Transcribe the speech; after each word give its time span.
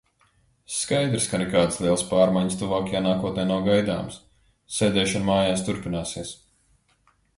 Skaidrs, 0.75 1.25
ka 1.33 1.39
nekādas 1.41 1.77
lielas 1.81 2.03
pārmaiņas 2.13 2.57
tuvākajā 2.61 3.01
nākotnē 3.09 3.45
nav 3.51 3.61
gaidāmas, 3.69 4.17
sēdēšana 4.79 5.29
mājās 5.33 5.67
turpināsies. 5.69 6.33